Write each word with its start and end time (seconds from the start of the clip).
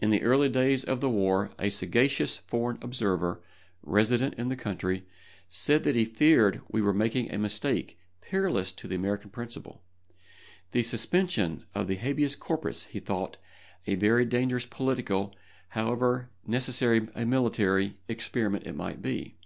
In 0.00 0.10
the 0.10 0.24
earlier 0.24 0.50
days 0.50 0.82
of 0.82 1.00
the 1.00 1.08
war 1.08 1.52
a 1.60 1.70
sagacious 1.70 2.38
foreign 2.38 2.76
observer, 2.82 3.40
resident 3.84 4.34
in 4.34 4.48
the 4.48 4.56
country, 4.56 5.06
said 5.48 5.84
that 5.84 5.94
he 5.94 6.04
feared 6.04 6.60
we 6.68 6.82
were 6.82 6.92
making 6.92 7.30
a 7.32 7.38
mistake 7.38 8.00
perilous 8.20 8.72
to 8.72 8.88
the 8.88 8.96
American 8.96 9.30
principle. 9.30 9.84
The 10.72 10.82
suspension 10.82 11.66
of 11.72 11.86
the 11.86 11.94
habeas 11.94 12.34
corpus 12.34 12.86
he 12.86 12.98
thought 12.98 13.36
a 13.86 13.94
very 13.94 14.24
dangerous 14.24 14.66
political, 14.66 15.36
however 15.68 16.30
necessary 16.44 17.06
a 17.14 17.24
military, 17.24 17.96
experiment 18.08 18.66
it 18.66 18.74
might 18.74 19.00
be. 19.02 19.36